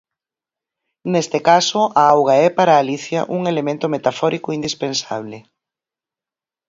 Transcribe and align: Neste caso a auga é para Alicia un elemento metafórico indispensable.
Neste 1.13 1.39
caso 1.49 1.81
a 2.01 2.03
auga 2.13 2.35
é 2.45 2.49
para 2.57 2.73
Alicia 2.81 3.21
un 3.37 3.41
elemento 3.51 3.85
metafórico 3.95 4.49
indispensable. 4.57 5.37